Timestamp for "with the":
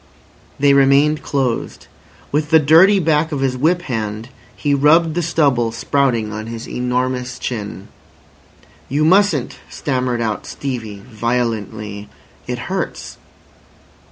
2.31-2.57